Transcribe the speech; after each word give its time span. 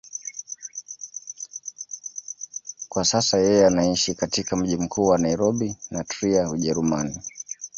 Kwa 2.89 3.05
sasa 3.05 3.37
yeye 3.39 3.65
anaishi 3.67 4.13
katika 4.15 4.55
mji 4.55 4.77
mkuu 4.77 5.07
wa 5.07 5.17
Nairobi 5.17 5.77
na 5.91 6.03
Trier, 6.03 6.47
Ujerumani. 6.47 7.19